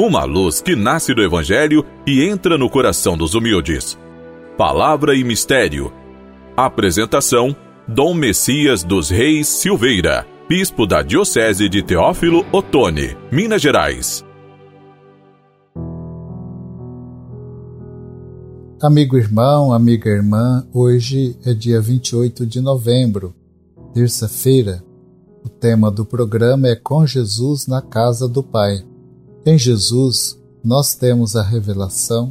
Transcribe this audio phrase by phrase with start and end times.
[0.00, 3.98] uma luz que nasce do Evangelho e entra no coração dos humildes.
[4.56, 5.92] Palavra e Mistério.
[6.56, 7.54] Apresentação:
[7.86, 14.24] Dom Messias dos Reis Silveira, Bispo da Diocese de Teófilo Otoni, Minas Gerais.
[18.82, 23.34] Amigo irmão, amiga irmã, hoje é dia 28 de novembro,
[23.92, 24.82] terça-feira.
[25.44, 28.82] O tema do programa é Com Jesus na Casa do Pai.
[29.44, 32.30] Em Jesus, nós temos a revelação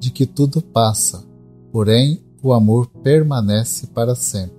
[0.00, 1.22] de que tudo passa,
[1.70, 4.56] porém o amor permanece para sempre.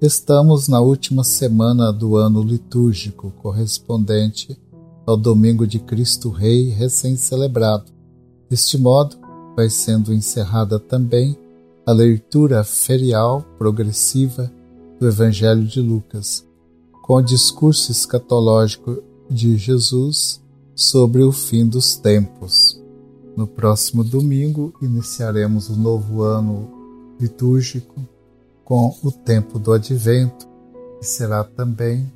[0.00, 4.58] Estamos na última semana do ano litúrgico, correspondente
[5.06, 7.92] ao Domingo de Cristo Rei recém-celebrado.
[8.48, 9.16] Deste modo,
[9.54, 11.38] vai sendo encerrada também
[11.86, 14.50] a leitura ferial progressiva
[14.98, 16.44] do Evangelho de Lucas,
[17.04, 20.39] com o discurso escatológico de Jesus
[20.80, 22.82] sobre o fim dos tempos.
[23.36, 26.70] No próximo domingo, iniciaremos o novo ano
[27.20, 27.94] litúrgico
[28.64, 30.48] com o tempo do advento,
[30.98, 32.10] que será também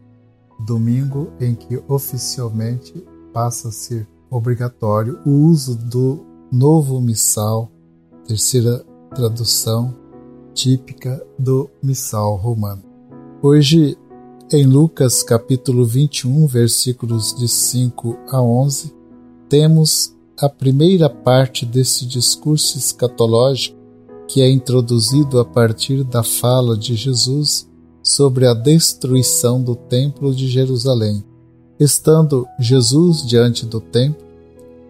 [0.64, 7.70] domingo em que oficialmente passa a ser obrigatório o uso do novo missal,
[8.27, 8.83] terceira
[9.14, 9.94] tradução
[10.55, 12.83] típica do missal romano.
[13.42, 13.98] Hoje
[14.55, 18.94] em Lucas capítulo 21, versículos de 5 a 11,
[19.48, 23.77] temos a primeira parte desse discurso escatológico
[24.28, 27.69] que é introduzido a partir da fala de Jesus
[28.00, 31.25] sobre a destruição do Templo de Jerusalém.
[31.80, 34.25] Estando Jesus diante do templo,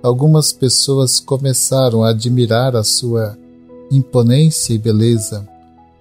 [0.02, 3.34] algumas pessoas começaram a admirar a sua
[3.90, 5.48] imponência e beleza,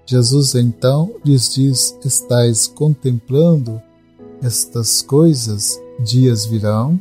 [0.06, 3.80] Jesus então lhes diz: Estais contemplando
[4.42, 7.00] estas coisas, dias virão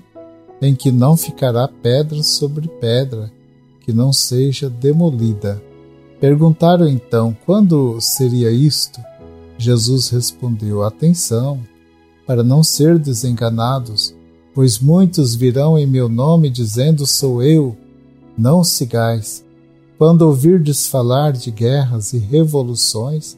[0.61, 3.31] em que não ficará pedra sobre pedra
[3.81, 5.61] que não seja demolida.
[6.19, 9.01] Perguntaram então quando seria isto?
[9.57, 11.59] Jesus respondeu: Atenção,
[12.25, 14.15] para não ser desenganados,
[14.53, 17.75] pois muitos virão em meu nome dizendo: Sou eu.
[18.37, 19.42] Não sigais.
[20.05, 23.37] Quando ouvirdes falar de guerras e revoluções,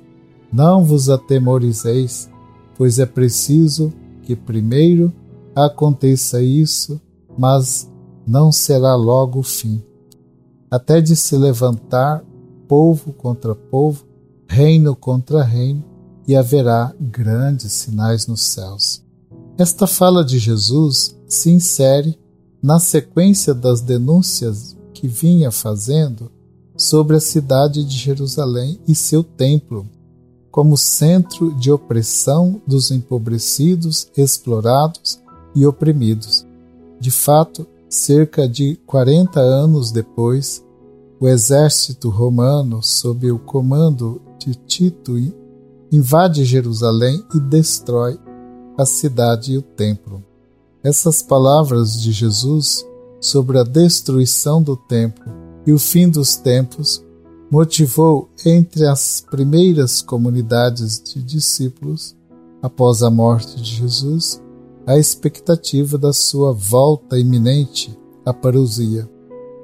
[0.51, 2.27] não vos atemorizeis,
[2.75, 3.93] pois é preciso
[4.23, 5.13] que primeiro
[5.55, 6.99] aconteça isso,
[7.37, 7.87] mas
[8.25, 9.79] não será logo o fim.
[10.71, 12.25] Até de se levantar
[12.67, 14.03] povo contra povo,
[14.47, 15.83] reino contra reino,
[16.27, 19.03] e haverá grandes sinais nos céus.
[19.55, 22.17] Esta fala de Jesus se insere
[22.59, 26.31] na sequência das denúncias que vinha fazendo
[26.77, 29.87] sobre a cidade de Jerusalém e seu templo,
[30.51, 35.19] como centro de opressão dos empobrecidos, explorados
[35.53, 36.45] e oprimidos.
[36.99, 40.63] De fato, cerca de 40 anos depois,
[41.19, 45.13] o exército romano, sob o comando de Tito,
[45.91, 48.19] invade Jerusalém e destrói
[48.77, 50.23] a cidade e o templo.
[50.83, 52.85] Essas palavras de Jesus
[53.19, 55.33] sobre a destruição do templo
[55.65, 57.03] e o fim dos tempos
[57.49, 62.15] motivou entre as primeiras comunidades de discípulos,
[62.61, 64.41] após a morte de Jesus,
[64.85, 69.09] a expectativa da sua volta iminente à parousia.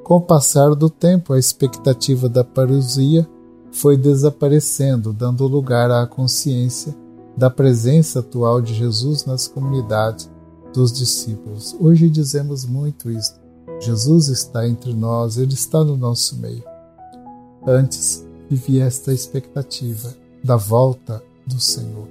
[0.04, 3.28] Com o passar do tempo, a expectativa da parousia
[3.72, 6.96] foi desaparecendo, dando lugar à consciência
[7.38, 10.30] da presença atual de Jesus nas comunidades
[10.74, 11.76] dos discípulos.
[11.80, 13.41] Hoje dizemos muito isso.
[13.82, 16.64] Jesus está entre nós, Ele está no nosso meio.
[17.66, 22.08] Antes vivia esta expectativa da volta do Senhor.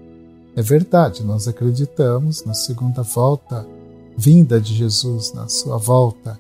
[0.57, 3.67] É verdade, nós acreditamos na segunda volta,
[4.17, 6.39] vinda de Jesus, na sua volta,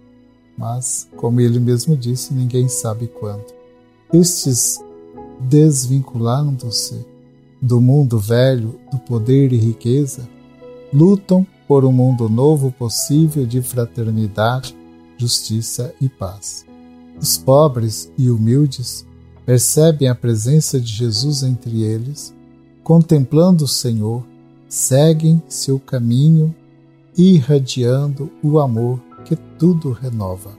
[0.58, 3.46] mas, como ele mesmo disse, ninguém sabe quando.
[4.12, 4.78] Estes
[5.40, 7.06] desvinculando-se
[7.62, 10.28] do mundo velho, do poder e riqueza,
[10.92, 14.76] lutam por um mundo novo possível de fraternidade,
[15.20, 16.64] justiça e paz.
[17.20, 19.06] Os pobres e humildes
[19.44, 22.34] percebem a presença de Jesus entre eles,
[22.82, 24.24] contemplando o Senhor,
[24.68, 26.54] seguem seu caminho,
[27.16, 30.58] irradiando o amor que tudo renova.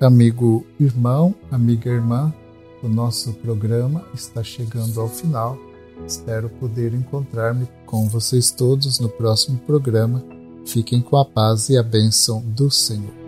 [0.00, 2.34] Amigo irmão, amiga irmã,
[2.82, 5.56] o nosso programa está chegando ao final.
[6.04, 10.24] Espero poder encontrar-me com vocês todos no próximo programa.
[10.66, 13.21] Fiquem com a paz e a bênção do Senhor.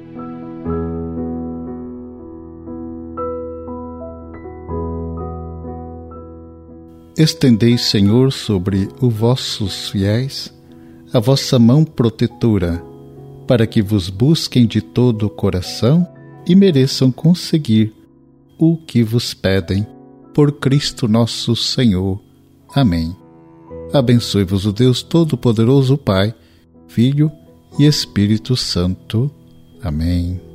[7.16, 10.52] Estendei, Senhor, sobre os vossos fiéis
[11.12, 12.82] a vossa mão protetora
[13.46, 16.06] para que vos busquem de todo o coração
[16.44, 17.94] e mereçam conseguir
[18.58, 19.87] o que vos pedem.
[20.32, 22.20] Por Cristo nosso Senhor.
[22.75, 23.14] Amém.
[23.93, 26.34] Abençoe-vos o Deus Todo-Poderoso, Pai,
[26.88, 27.31] Filho
[27.78, 29.31] e Espírito Santo.
[29.81, 30.53] Amém.